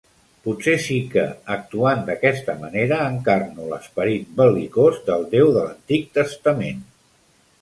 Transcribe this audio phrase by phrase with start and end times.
[0.45, 1.25] Potser sí que,
[1.55, 6.83] actuant d'aquesta manera, encarno l'esperit bel·licós del Déu de l'Antic Testament.